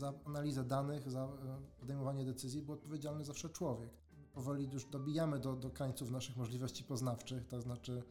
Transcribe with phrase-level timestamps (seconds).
[0.00, 1.28] za analizę danych, za e,
[1.80, 3.90] podejmowanie decyzji był odpowiedzialny zawsze człowiek.
[4.32, 8.02] Powoli już dobijamy do, do krańców naszych możliwości poznawczych, to znaczy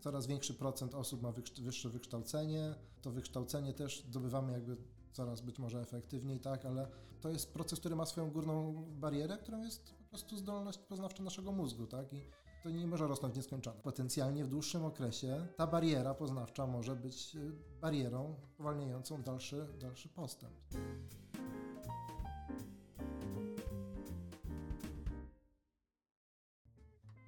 [0.00, 1.32] coraz większy procent osób ma
[1.62, 2.74] wyższe wykształcenie.
[3.02, 4.76] To wykształcenie też zdobywamy jakby
[5.12, 6.88] coraz być może efektywniej, tak, ale
[7.20, 11.52] to jest proces, który ma swoją górną barierę, którą jest po prostu zdolność poznawcza naszego
[11.52, 12.20] mózgu, tak, i
[12.62, 13.82] to nie może rosnąć w nieskończoność.
[13.82, 20.54] Potencjalnie w dłuższym okresie ta bariera poznawcza może być y, barierą uwalniającą dalszy, dalszy postęp.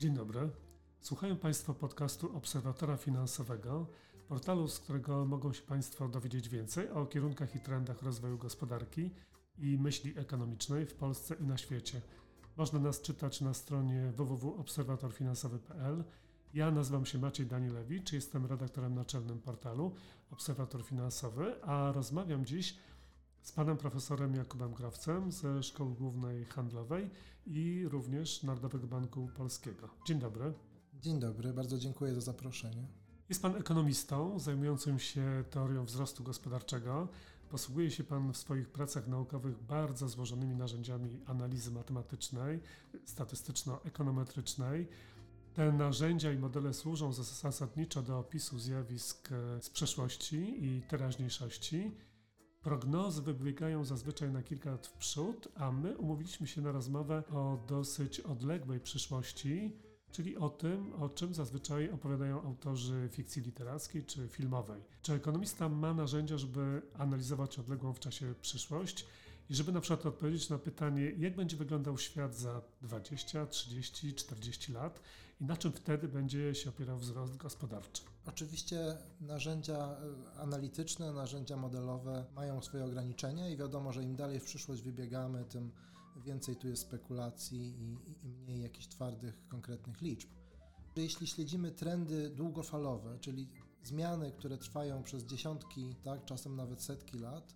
[0.03, 0.51] Dzień dobry.
[1.01, 3.87] Słuchają Państwo podcastu Obserwatora Finansowego,
[4.29, 9.11] portalu, z którego mogą się Państwo dowiedzieć więcej o kierunkach i trendach rozwoju gospodarki
[9.59, 12.01] i myśli ekonomicznej w Polsce i na świecie.
[12.57, 16.05] Można nas czytać na stronie www.obserwatorfinansowy.pl.
[16.55, 19.95] Ja nazywam się Maciej Danielewicz, jestem redaktorem naczelnym portalu
[20.31, 22.77] Obserwator Finansowy, a rozmawiam dziś
[23.43, 27.11] z panem profesorem Jakubem Krawcem ze Szkoły Głównej Handlowej
[27.47, 29.89] i również Narodowego Banku Polskiego.
[30.07, 30.53] Dzień dobry.
[31.01, 32.87] Dzień dobry, bardzo dziękuję za zaproszenie.
[33.29, 37.09] Jest Pan ekonomistą zajmującym się teorią wzrostu gospodarczego.
[37.51, 42.61] Posługuje się Pan w swoich pracach naukowych bardzo złożonymi narzędziami analizy matematycznej,
[43.05, 44.87] statystyczno-ekonometrycznej.
[45.55, 49.29] Te narzędzia i modele służą zasadniczo do opisu zjawisk
[49.61, 51.93] z przeszłości i teraźniejszości.
[52.63, 57.65] Prognozy wybiegają zazwyczaj na kilka lat w przód, a my umówiliśmy się na rozmowę o
[57.69, 59.73] dosyć odległej przyszłości
[60.13, 64.83] czyli o tym, o czym zazwyczaj opowiadają autorzy fikcji literackiej czy filmowej.
[65.03, 69.07] Czy ekonomista ma narzędzia, żeby analizować odległą w czasie przyszłość
[69.51, 74.73] i żeby na przykład odpowiedzieć na pytanie, jak będzie wyglądał świat za 20, 30, 40
[74.73, 75.01] lat
[75.41, 78.03] i na czym wtedy będzie się opierał wzrost gospodarczy?
[78.27, 79.97] Oczywiście narzędzia
[80.37, 85.45] e, analityczne, narzędzia modelowe mają swoje ograniczenia i wiadomo, że im dalej w przyszłość wybiegamy,
[85.45, 85.71] tym
[86.17, 90.29] więcej tu jest spekulacji i, i mniej jakichś twardych, konkretnych liczb.
[90.97, 93.49] Jeśli śledzimy trendy długofalowe, czyli
[93.83, 97.55] zmiany, które trwają przez dziesiątki, tak, czasem nawet setki lat,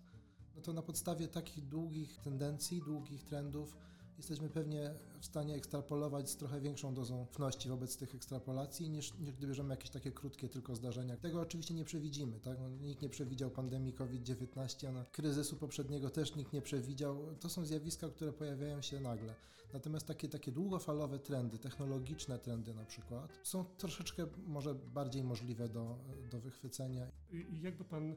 [0.55, 3.77] no to na podstawie takich długich tendencji, długich trendów
[4.17, 9.31] jesteśmy pewnie w stanie ekstrapolować z trochę większą dozą ufności wobec tych ekstrapolacji, niż, niż
[9.31, 11.17] gdy bierzemy jakieś takie krótkie tylko zdarzenia.
[11.17, 12.57] Tego oczywiście nie przewidzimy, tak?
[12.59, 17.35] No, nikt nie przewidział pandemii COVID-19, no, kryzysu poprzedniego też nikt nie przewidział.
[17.39, 19.35] To są zjawiska, które pojawiają się nagle.
[19.73, 25.97] Natomiast takie, takie długofalowe trendy, technologiczne trendy na przykład, są troszeczkę może bardziej możliwe do,
[26.31, 27.07] do wychwycenia.
[27.31, 28.15] I jakby Pan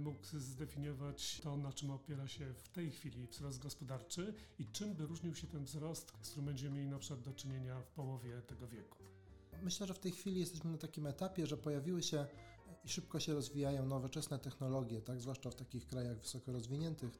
[0.00, 5.06] mógł zdefiniować to, na czym opiera się w tej chwili wzrost gospodarczy i czym by
[5.06, 8.68] różnił się ten wzrost, z którym będziemy mieli na przykład do czynienia w połowie tego
[8.68, 8.98] wieku?
[9.62, 12.26] Myślę, że w tej chwili jesteśmy na takim etapie, że pojawiły się
[12.84, 17.18] i szybko się rozwijają nowoczesne technologie, tak, zwłaszcza w takich krajach wysoko rozwiniętych,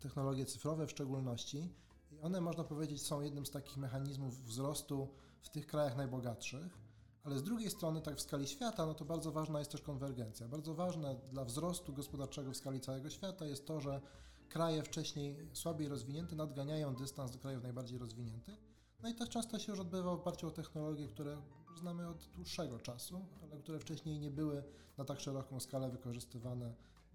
[0.00, 1.68] technologie cyfrowe w szczególności.
[2.12, 5.08] I one, można powiedzieć, są jednym z takich mechanizmów wzrostu
[5.40, 6.89] w tych krajach najbogatszych.
[7.24, 10.48] Ale z drugiej strony, tak w skali świata, no to bardzo ważna jest też konwergencja.
[10.48, 14.00] Bardzo ważne dla wzrostu gospodarczego w skali całego świata jest to, że
[14.48, 18.70] kraje wcześniej słabiej rozwinięte nadganiają dystans do krajów najbardziej rozwiniętych.
[19.02, 21.42] No i to często się już odbywa w oparciu o technologie, które
[21.76, 24.64] znamy od dłuższego czasu, ale które wcześniej nie były
[24.98, 26.74] na tak szeroką skalę wykorzystywane.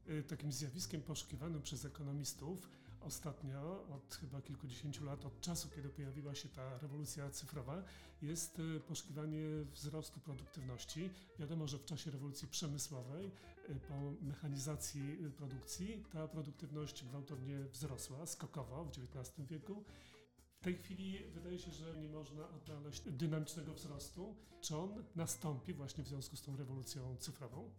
[0.09, 2.69] Y, takim zjawiskiem poszukiwanym przez ekonomistów
[3.05, 7.83] ostatnio, od chyba kilkudziesięciu lat, od czasu, kiedy pojawiła się ta rewolucja cyfrowa,
[8.21, 9.41] jest y, poszukiwanie
[9.73, 11.09] wzrostu produktywności.
[11.39, 13.31] Wiadomo, że w czasie rewolucji przemysłowej,
[13.69, 19.83] y, po mechanizacji y, produkcji, ta produktywność gwałtownie wzrosła, skokowo w XIX wieku.
[20.59, 24.35] W tej chwili wydaje się, że nie można odnaleźć dynamicznego wzrostu.
[24.61, 27.71] Czy on nastąpi właśnie w związku z tą rewolucją cyfrową?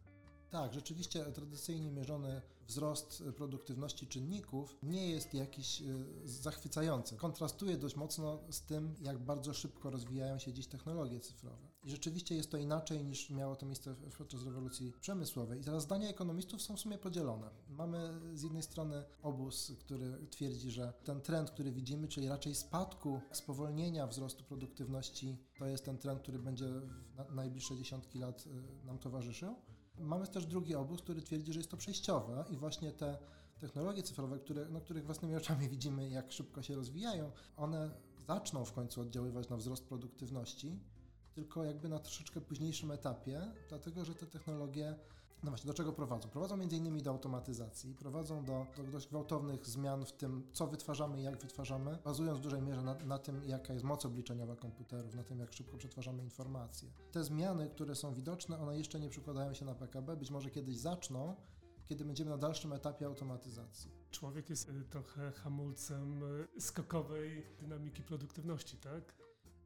[0.51, 5.84] Tak, rzeczywiście tradycyjnie mierzony wzrost produktywności czynników nie jest jakiś e,
[6.25, 7.17] zachwycający.
[7.17, 11.69] Kontrastuje dość mocno z tym, jak bardzo szybko rozwijają się dziś technologie cyfrowe.
[11.85, 15.61] I rzeczywiście jest to inaczej niż miało to miejsce podczas rewolucji przemysłowej.
[15.61, 17.51] I teraz zdania ekonomistów są w sumie podzielone.
[17.69, 23.20] Mamy z jednej strony obóz, który twierdzi, że ten trend, który widzimy, czyli raczej spadku,
[23.32, 26.67] spowolnienia wzrostu produktywności, to jest ten trend, który będzie
[27.29, 28.44] w najbliższe dziesiątki lat
[28.82, 29.56] e, nam towarzyszył.
[29.98, 33.19] Mamy też drugi obóz, który twierdzi, że jest to przejściowe i właśnie te
[33.60, 37.90] technologie cyfrowe, które, no, których własnymi oczami widzimy, jak szybko się rozwijają, one
[38.26, 40.81] zaczną w końcu oddziaływać na wzrost produktywności,
[41.34, 44.96] tylko jakby na troszeczkę późniejszym etapie, dlatego że te technologie
[45.43, 46.29] no właśnie, do czego prowadzą?
[46.29, 51.21] Prowadzą między innymi do automatyzacji, prowadzą do, do dość gwałtownych zmian w tym, co wytwarzamy
[51.21, 55.15] i jak wytwarzamy, bazując w dużej mierze na, na, tym, jaka jest moc obliczeniowa komputerów,
[55.15, 56.88] na tym, jak szybko przetwarzamy informacje.
[57.12, 60.77] Te zmiany, które są widoczne, one jeszcze nie przekładają się na PKB, być może kiedyś
[60.77, 61.37] zaczną,
[61.87, 63.91] kiedy będziemy na dalszym etapie automatyzacji.
[64.11, 66.23] człowiek jest y, trochę hamulcem
[66.56, 69.15] y, skokowej dynamiki produktywności, tak?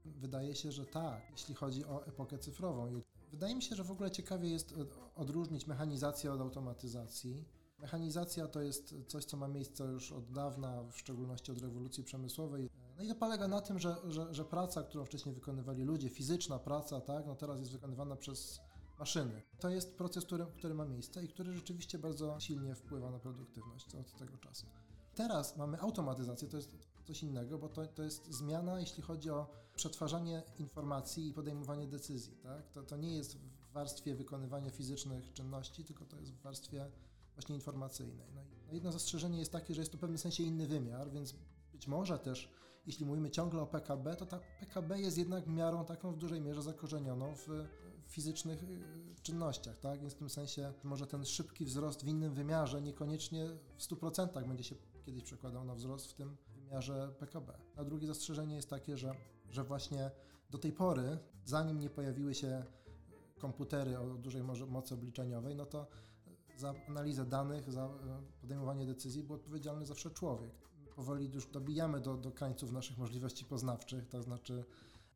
[0.04, 3.02] Wydaje się, że tak, jeśli chodzi o epokę cyfrową.
[3.30, 4.74] Wydaje mi się, że w ogóle ciekawie jest
[5.14, 7.44] odróżnić mechanizację od automatyzacji.
[7.78, 12.70] Mechanizacja to jest coś, co ma miejsce już od dawna, w szczególności od rewolucji przemysłowej.
[12.96, 16.58] No i to polega na tym, że, że, że praca, którą wcześniej wykonywali ludzie, fizyczna
[16.58, 18.60] praca, tak, no teraz jest wykonywana przez
[18.98, 19.42] maszyny.
[19.60, 23.94] To jest proces, który, który ma miejsce i który rzeczywiście bardzo silnie wpływa na produktywność
[23.94, 24.66] od tego czasu.
[25.14, 26.70] Teraz mamy automatyzację, to jest
[27.10, 32.36] coś innego, bo to, to jest zmiana, jeśli chodzi o przetwarzanie informacji i podejmowanie decyzji.
[32.36, 32.70] Tak?
[32.70, 36.90] To, to nie jest w warstwie wykonywania fizycznych czynności, tylko to jest w warstwie
[37.34, 38.26] właśnie informacyjnej.
[38.34, 41.34] No, no jedno zastrzeżenie jest takie, że jest to w pewnym sensie inny wymiar, więc
[41.72, 42.50] być może też,
[42.86, 46.62] jeśli mówimy ciągle o PKB, to ta PKB jest jednak miarą taką w dużej mierze
[46.62, 47.48] zakorzenioną w
[48.10, 48.78] fizycznych y,
[49.22, 50.00] czynnościach, tak?
[50.00, 54.64] Więc w tym sensie może ten szybki wzrost w innym wymiarze niekoniecznie w 100% będzie
[54.64, 57.58] się kiedyś przekładał na wzrost w tym wymiarze PKB.
[57.76, 59.14] A drugie zastrzeżenie jest takie, że,
[59.50, 60.10] że właśnie
[60.50, 62.64] do tej pory, zanim nie pojawiły się
[63.38, 65.86] komputery o dużej mocy obliczeniowej, no to
[66.56, 67.90] za analizę danych, za e,
[68.40, 70.52] podejmowanie decyzji był odpowiedzialny zawsze człowiek.
[70.96, 74.64] Powoli już dobijamy do, do krańców naszych możliwości poznawczych, to znaczy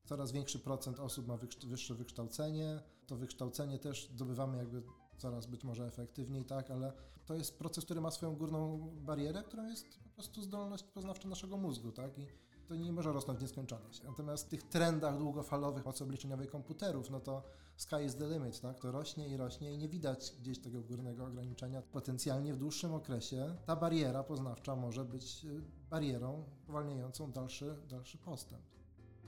[0.04, 2.82] coraz większy procent osób ma wyższe wykształcenie.
[3.06, 4.82] To wykształcenie też zdobywamy jakby
[5.18, 6.92] coraz być może efektywniej, tak, ale
[7.26, 11.56] to jest proces, który ma swoją górną barierę, którą jest po prostu zdolność poznawcza naszego
[11.56, 12.26] mózgu, tak, i
[12.66, 14.02] to nie może rosnąć w nieskończoność.
[14.02, 17.42] Natomiast w tych trendach długofalowych mocy obliczeniowej komputerów, no to
[17.76, 18.80] sky is the limit, tak?
[18.80, 21.82] To rośnie i rośnie i nie widać gdzieś tego górnego ograniczenia.
[21.82, 28.62] Potencjalnie w dłuższym okresie ta bariera poznawcza może być y, barierą uwalniającą dalszy, dalszy postęp.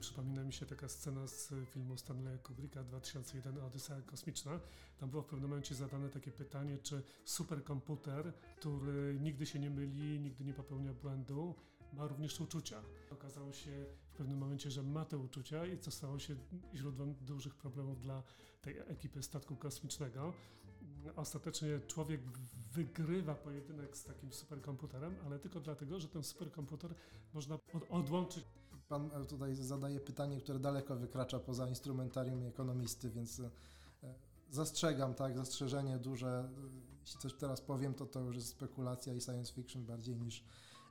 [0.00, 4.60] Przypomina mi się taka scena z filmu Stanleya Kubricka 2001 Odyseja Kosmiczna.
[4.98, 10.20] Tam było w pewnym momencie zadane takie pytanie, czy superkomputer, który nigdy się nie myli,
[10.20, 11.54] nigdy nie popełnia błędu,
[11.92, 12.82] ma również uczucia.
[13.10, 16.36] Okazało się w pewnym momencie, że ma te uczucia i to stało się
[16.74, 18.22] źródłem dużych problemów dla
[18.62, 20.32] tej ekipy statku kosmicznego.
[21.16, 22.20] Ostatecznie człowiek
[22.72, 26.94] wygrywa pojedynek z takim superkomputerem, ale tylko dlatego, że ten superkomputer
[27.34, 28.44] można od odłączyć.
[28.88, 33.50] Pan tutaj zadaje pytanie, które daleko wykracza poza instrumentarium ekonomisty, więc e,
[34.50, 36.48] zastrzegam, tak, zastrzeżenie duże.
[37.00, 40.44] Jeśli coś teraz powiem, to to już jest spekulacja i science fiction bardziej niż,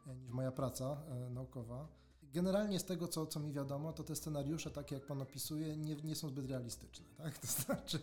[0.07, 1.87] e, niż moja praca e, naukowa.
[2.35, 5.95] Generalnie z tego, co, co mi wiadomo, to te scenariusze, takie jak Pan opisuje, nie,
[5.95, 7.05] nie są zbyt realistyczne.
[7.17, 7.37] Tak?
[7.47, 7.99] To znaczy,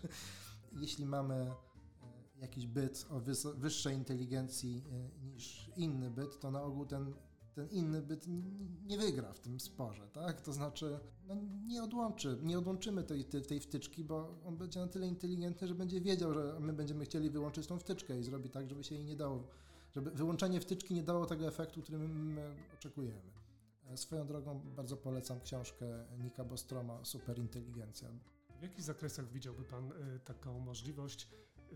[0.80, 1.54] jeśli mamy e,
[2.40, 3.20] jakiś byt o
[3.54, 7.14] wyższej inteligencji e, niż inny byt, to na ogół ten,
[7.54, 8.26] ten inny byt
[8.86, 10.40] nie wygra w tym sporze, tak?
[10.40, 15.08] To znaczy, no nie odłączy, nie odłączymy tej, tej, wtyczki, bo on będzie na tyle
[15.08, 18.84] inteligentny, że będzie wiedział, że my będziemy chcieli wyłączyć tą wtyczkę i zrobi tak, żeby
[18.84, 19.42] się jej nie dało,
[19.92, 23.32] żeby wyłączenie wtyczki nie dało tego efektu, który my oczekujemy.
[23.94, 25.86] Swoją drogą bardzo polecam książkę
[26.18, 28.08] Nika Bostroma Superinteligencja.
[28.60, 31.28] W jakich zakresach widziałby Pan y, taką możliwość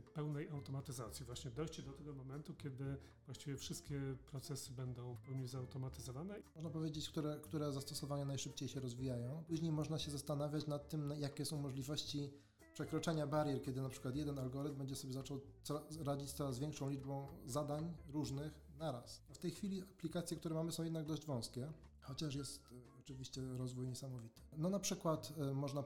[0.03, 1.27] pełnej automatyzacji?
[1.27, 2.97] Właśnie dojście do tego momentu, kiedy
[3.27, 6.35] właściwie wszystkie procesy będą w pełni zautomatyzowane?
[6.55, 9.45] Można powiedzieć, które, które zastosowania najszybciej się rozwijają.
[9.49, 12.31] Później można się zastanawiać nad tym, jakie są możliwości
[12.75, 15.41] przekroczenia barier, kiedy na przykład jeden algorytm będzie sobie zaczął
[16.05, 19.23] radzić z coraz większą liczbą zadań różnych naraz.
[19.31, 21.73] W tej chwili aplikacje, które mamy są jednak dość wąskie
[22.07, 24.41] chociaż jest e, oczywiście rozwój niesamowity.
[24.57, 25.83] No na przykład e, można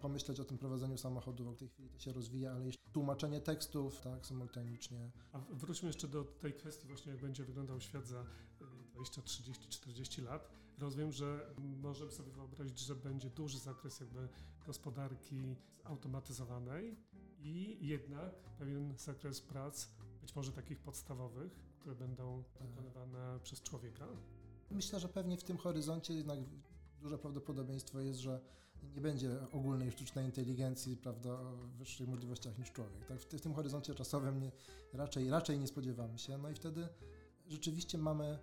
[0.00, 4.00] pomyśleć o tym prowadzeniu samochodów, w tej chwili to się rozwija, ale jeszcze tłumaczenie tekstów,
[4.00, 5.10] tak, symultanicznie.
[5.32, 8.24] A wróćmy jeszcze do tej kwestii właśnie, jak będzie wyglądał świat za
[8.92, 10.48] 20, 30, 40 lat.
[10.78, 14.28] Rozumiem, że możemy sobie wyobrazić, że będzie duży zakres jakby
[14.66, 16.96] gospodarki zautomatyzowanej
[17.38, 19.88] i jednak pewien zakres prac,
[20.20, 24.06] być może takich podstawowych, które będą wykonywane przez człowieka.
[24.70, 26.38] Myślę, że pewnie w tym horyzoncie jednak
[27.00, 28.40] duże prawdopodobieństwo jest, że
[28.94, 33.06] nie będzie ogólnej sztucznej inteligencji, prawda, o wyższych możliwościach niż człowiek.
[33.06, 33.20] Tak?
[33.20, 34.52] W, tym horyzoncie czasowym nie,
[34.92, 36.38] raczej, raczej nie spodziewamy się.
[36.38, 36.88] No i wtedy
[37.46, 38.38] rzeczywiście mamy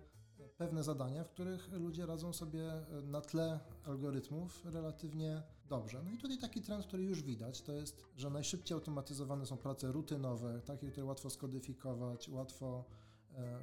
[0.56, 2.72] pewne zadania, w których ludzie radzą sobie
[3.02, 6.02] na tle algorytmów relatywnie dobrze.
[6.04, 9.92] No i tutaj taki trend, który już widać, to jest, że najszybciej automatyzowane są prace
[9.92, 12.84] rutynowe, takie, które łatwo skodyfikować, łatwo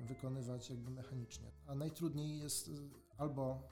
[0.08, 1.52] wykonywać jakby mechanicznie.
[1.68, 2.72] A najtrudniej jest e,
[3.18, 3.70] albo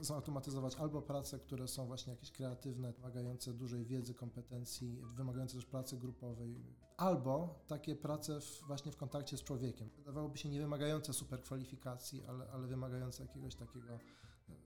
[0.00, 5.96] zautomatyzować albo prace, które są właśnie jakieś kreatywne, wymagające dużej wiedzy, kompetencji, wymagające też pracy
[5.96, 6.56] grupowej,
[6.96, 9.90] albo takie prace w, właśnie w kontakcie z człowiekiem.
[9.96, 14.00] Wydawałoby się nie wymagające super kwalifikacji, ale, ale wymagające jakiegoś takiego e,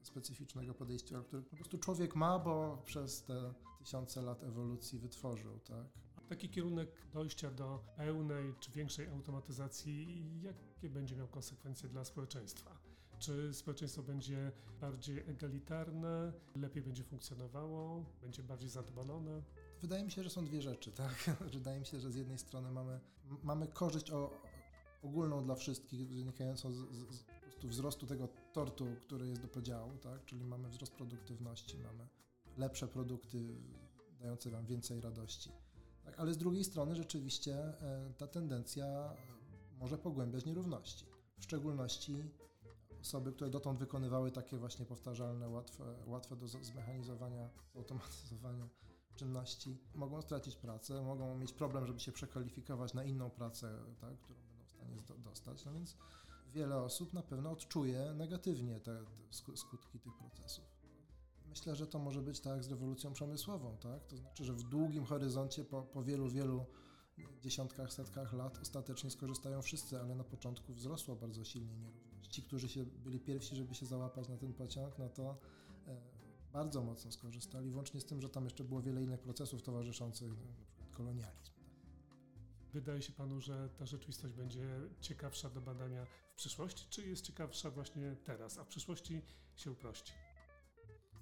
[0.02, 5.86] specyficznego podejścia, które po prostu człowiek ma, bo przez te tysiące lat ewolucji wytworzył, tak?
[6.32, 12.78] Taki kierunek dojścia do pełnej czy większej automatyzacji, jakie będzie miał konsekwencje dla społeczeństwa?
[13.18, 19.42] Czy społeczeństwo będzie bardziej egalitarne, lepiej będzie funkcjonowało, będzie bardziej zadowolone?
[19.80, 21.36] Wydaje mi się, że są dwie rzeczy, tak?
[21.40, 23.00] Wydaje mi się, że z jednej strony mamy,
[23.42, 24.30] mamy korzyść o,
[25.02, 27.24] ogólną dla wszystkich, wynikającą z, z,
[27.60, 30.24] z wzrostu tego tortu, który jest do podziału, tak?
[30.24, 32.08] Czyli mamy wzrost produktywności, mamy
[32.56, 33.56] lepsze produkty
[34.20, 35.50] dające Wam więcej radości.
[36.12, 36.20] Tak?
[36.20, 39.16] Ale z drugiej strony rzeczywiście e, ta tendencja
[39.80, 41.06] może pogłębiać nierówności.
[41.38, 42.30] W szczególności
[43.00, 48.68] osoby, które dotąd wykonywały takie właśnie powtarzalne, łatwe, łatwe do zmechanizowania, zautomatyzowania
[49.16, 54.40] czynności, mogą stracić pracę, mogą mieć problem, żeby się przekwalifikować na inną pracę, tak, którą
[54.40, 55.64] będą w stanie dostać.
[55.64, 55.96] No więc
[56.52, 59.04] wiele osób na pewno odczuje negatywnie te,
[59.46, 60.71] te skutki tych procesów.
[61.52, 64.06] Myślę, że to może być tak z rewolucją przemysłową, tak?
[64.06, 66.66] To znaczy, że w długim horyzoncie po, po wielu, wielu
[67.42, 72.28] dziesiątkach, setkach lat ostatecznie skorzystają wszyscy, ale na początku wzrosła bardzo silnie nierówność.
[72.30, 75.38] Ci, którzy się byli pierwsi, żeby się załapać na ten pociąg, no to
[75.86, 76.00] e,
[76.52, 80.64] bardzo mocno skorzystali, włącznie z tym, że tam jeszcze było wiele innych procesów towarzyszących, na
[80.66, 81.52] przykład kolonializm.
[82.72, 87.70] Wydaje się panu, że ta rzeczywistość będzie ciekawsza do badania w przyszłości, czy jest ciekawsza
[87.70, 89.22] właśnie teraz, a w przyszłości
[89.56, 90.12] się uprości?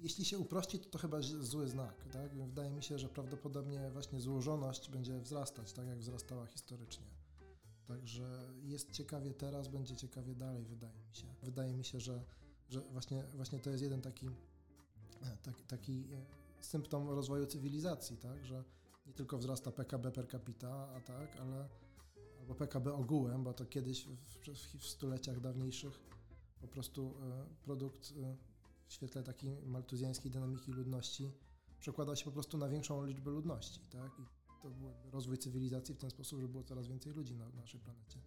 [0.03, 2.05] Jeśli się uprości, to to chyba zły znak.
[2.13, 2.35] Tak?
[2.35, 7.07] Wydaje mi się, że prawdopodobnie właśnie złożoność będzie wzrastać, tak jak wzrastała historycznie.
[7.87, 11.27] Także jest ciekawie teraz, będzie ciekawie dalej, wydaje mi się.
[11.43, 12.25] Wydaje mi się, że,
[12.69, 14.27] że właśnie, właśnie to jest jeden taki,
[15.23, 18.47] e, taki, taki e, symptom rozwoju cywilizacji, tak?
[18.47, 18.65] że
[19.07, 21.69] nie tylko wzrasta PKB per capita, a tak, ale
[22.41, 26.01] albo PKB ogółem, bo to kiedyś w, w, w stuleciach dawniejszych
[26.61, 28.13] po prostu e, produkt
[28.91, 31.33] w świetle takiej maltuzjańskiej dynamiki ludności
[31.81, 34.13] przekłada się po prostu na większą liczbę ludności, tak?
[34.19, 34.23] I
[34.63, 38.21] to był rozwój cywilizacji w ten sposób, że było coraz więcej ludzi na naszej planecie.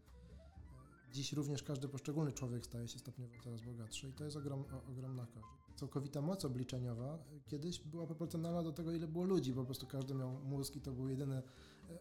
[1.12, 5.26] Dziś również każdy poszczególny człowiek staje się stopniowo coraz bogatszy i to jest ogrom, ogromna
[5.26, 5.64] korzyść.
[5.76, 10.40] Całkowita moc obliczeniowa kiedyś była proporcjonalna do tego, ile było ludzi, po prostu każdy miał
[10.44, 11.44] mózg i to był jedyny e,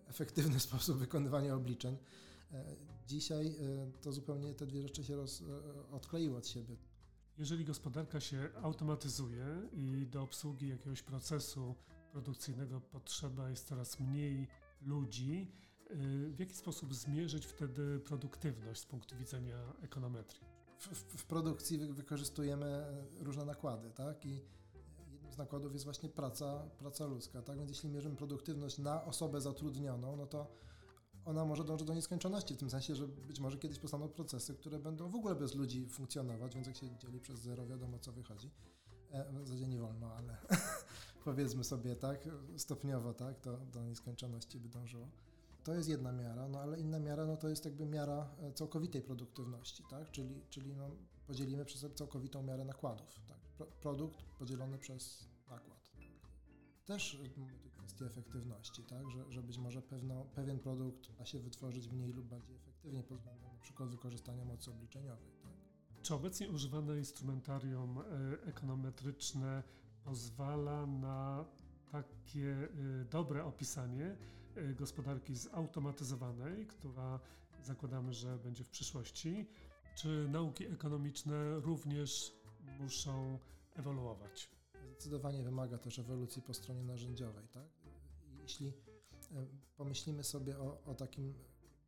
[0.06, 1.96] efektywny sposób wykonywania obliczeń.
[2.52, 2.76] E,
[3.06, 5.42] dzisiaj e, to zupełnie te dwie rzeczy się roz,
[5.90, 6.76] odkleiły od siebie.
[7.42, 11.74] Jeżeli gospodarka się automatyzuje i do obsługi jakiegoś procesu
[12.12, 14.48] produkcyjnego potrzeba jest coraz mniej
[14.82, 15.52] ludzi,
[15.90, 20.42] y, w jaki sposób zmierzyć wtedy produktywność z punktu widzenia ekonometrii?
[20.78, 22.86] W, w, produkcji wykorzystujemy
[23.20, 24.26] różne nakłady, tak?
[24.26, 24.40] I
[25.12, 27.58] jednym z nakładów jest właśnie praca, praca ludzka, tak?
[27.58, 30.52] Więc jeśli mierzymy produktywność na osobę zatrudnioną, no to
[31.24, 34.78] ona może dążyć do nieskończoności, w tym sensie, że być może kiedyś powstaną procesy, które
[34.78, 38.50] będą w ogóle bez ludzi funkcjonować, więc jak się dzieli przez zero, wiadomo co wychodzi.
[39.10, 40.36] E, w zasadzie nie wolno, ale
[41.24, 45.08] powiedzmy sobie tak, stopniowo tak, to do nieskończoności by dążyło.
[45.64, 49.02] To jest jedna miara, no ale inna miara no to jest jakby miara e, całkowitej
[49.02, 50.10] produktywności, tak?
[50.10, 50.90] czyli, czyli no,
[51.26, 53.20] podzielimy przez całkowitą miarę nakładów.
[53.28, 53.38] Tak?
[53.38, 55.81] Pro, produkt podzielony przez nakład
[56.92, 59.10] też mamy tu kwestię efektywności, tak?
[59.10, 63.18] że, że być może pewno, pewien produkt da się wytworzyć mniej lub bardziej efektywnie pod
[63.18, 65.30] względem przykład wykorzystania mocy obliczeniowej.
[65.42, 65.52] Tak?
[66.02, 68.02] Czy obecnie używane instrumentarium e,
[68.46, 69.62] ekonometryczne
[70.04, 71.44] pozwala na
[71.92, 72.68] takie e,
[73.04, 74.16] dobre opisanie
[74.74, 77.20] gospodarki zautomatyzowanej, która
[77.62, 79.46] zakładamy, że będzie w przyszłości?
[79.94, 82.32] Czy nauki ekonomiczne również
[82.80, 83.38] muszą
[83.74, 84.61] ewoluować?
[84.92, 87.48] Zdecydowanie wymaga też ewolucji po stronie narzędziowej.
[87.48, 87.66] Tak?
[88.42, 88.72] Jeśli e,
[89.76, 91.34] pomyślimy sobie o, o takim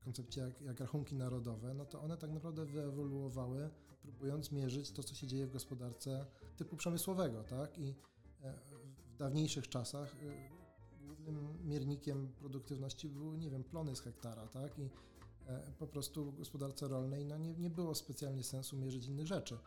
[0.00, 3.70] koncepcie jak, jak, rachunki narodowe, no to one tak naprawdę wyewoluowały,
[4.02, 7.78] próbując mierzyć to, co się dzieje w gospodarce typu przemysłowego, tak?
[7.78, 7.94] I
[8.42, 8.54] e,
[9.14, 14.78] w dawniejszych czasach e, głównym miernikiem produktywności były, nie wiem, plony z hektara, tak?
[14.78, 14.90] I
[15.78, 19.58] po prostu w gospodarce rolnej no nie, nie było specjalnie sensu mierzyć innych rzeczy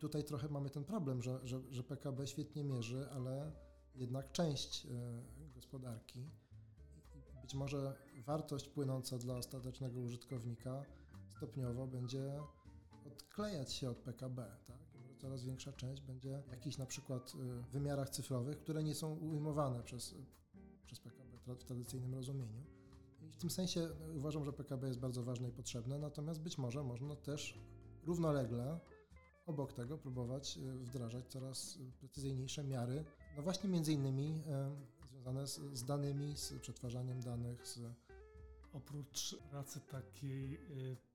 [0.00, 3.52] tutaj trochę mamy ten problem, że, że, że PKB świetnie mierzy, ale
[3.94, 4.90] jednak część e,
[5.54, 6.30] gospodarki
[7.42, 7.96] być może
[8.26, 10.84] wartość płynąca dla ostatecznego użytkownika
[11.28, 12.40] stopniowo będzie
[13.06, 14.56] odklejać się od PKB.
[14.66, 14.78] Tak?
[15.18, 19.82] Coraz większa część będzie w jakichś na przykład e, wymiarach cyfrowych, które nie są ujmowane
[19.82, 20.14] przez,
[20.86, 22.64] przez PKB w tradycyjnym rozumieniu.
[23.22, 26.84] I w tym sensie uważam, że PKB jest bardzo ważne i potrzebne, natomiast być może
[26.84, 27.58] można też
[28.06, 28.80] równolegle
[29.46, 33.04] obok tego próbować e, wdrażać coraz precyzyjniejsze miary,
[33.36, 34.70] no właśnie między innymi e,
[35.10, 37.80] związane z, z danymi, z przetwarzaniem danych, z
[38.74, 40.58] Oprócz pracy takiej e,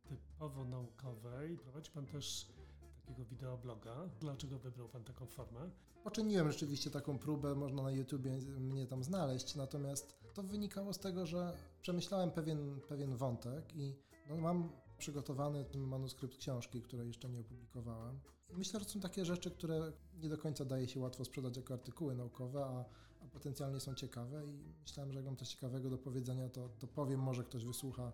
[0.07, 4.09] typowo naukowej, prowadzi Pan też takiego takiego wideobloga.
[4.19, 5.69] Dlaczego wybrał Pan taką formę?
[6.03, 11.25] Poczyniłem rzeczywiście taką próbę, można na YouTubie mnie tam znaleźć, natomiast to wynikało z tego,
[11.25, 13.95] że przemyślałem pewien, pewien wątek i
[14.29, 14.69] no, mam
[14.99, 18.19] przygotowany manuskrypt książki, której jeszcze nie opublikowałem.
[18.53, 19.91] Myślę, że są takie rzeczy, które
[20.21, 22.85] nie do końca daje się łatwo sprzedać jako artykuły naukowe, a,
[23.25, 26.87] a potencjalnie są ciekawe i myślałem, że jak mam coś ciekawego do powiedzenia, to, to
[26.87, 28.11] powiem, może ktoś wysłucha.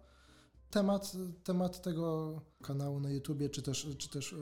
[0.71, 1.11] Temat,
[1.43, 4.37] temat tego kanału na YouTubie, czy też, czy też e,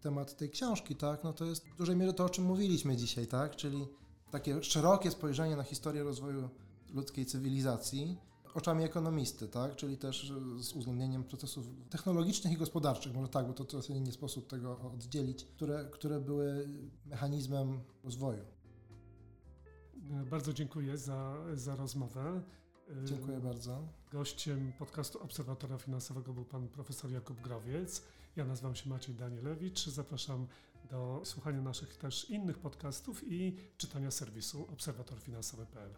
[0.00, 3.26] temat tej książki, tak, no to jest w dużej mierze to, o czym mówiliśmy dzisiaj,
[3.26, 3.86] tak, czyli
[4.30, 6.48] takie szerokie spojrzenie na historię rozwoju
[6.94, 8.18] ludzkiej cywilizacji
[8.56, 13.64] oczami ekonomisty, tak, czyli też z uwzględnieniem procesów technologicznych i gospodarczych, może tak, bo to,
[13.64, 16.68] to nie sposób tego oddzielić, które, które były
[17.06, 18.44] mechanizmem rozwoju.
[20.30, 22.42] Bardzo dziękuję za, za rozmowę.
[23.04, 23.88] Dziękuję bardzo.
[24.12, 28.02] Gościem podcastu Obserwatora Finansowego był pan profesor Jakub Growiec.
[28.36, 29.86] Ja nazywam się Maciej Danielewicz.
[29.86, 30.46] Zapraszam
[30.90, 35.90] do słuchania naszych też innych podcastów i czytania serwisu obserwatorfinansowy.pl.